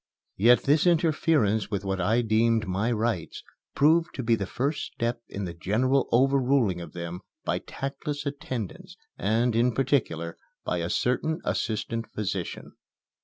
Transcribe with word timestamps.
Yet 0.37 0.63
this 0.63 0.87
interference 0.87 1.69
with 1.69 1.85
what 1.85 2.01
I 2.01 2.23
deemed 2.23 2.67
my 2.67 2.91
rights 2.91 3.43
proved 3.75 4.15
to 4.15 4.23
be 4.23 4.33
the 4.33 4.47
first 4.47 4.81
step 4.93 5.21
in 5.29 5.45
the 5.45 5.53
general 5.53 6.09
overruling 6.11 6.81
of 6.81 6.93
them 6.93 7.19
by 7.45 7.59
tactless 7.59 8.25
attendants 8.25 8.97
and, 9.19 9.55
in 9.55 9.73
particular, 9.75 10.39
by 10.65 10.79
a 10.79 10.89
certain 10.89 11.39
assistant 11.45 12.09
physician. 12.11 12.71